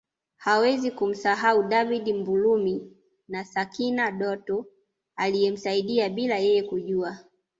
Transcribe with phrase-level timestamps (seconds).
[0.37, 2.93] Hawezi kumsahau David Mbulumi
[3.27, 4.65] na Sakina Datoo
[5.15, 7.17] aliyemsaidia bila yeye kujua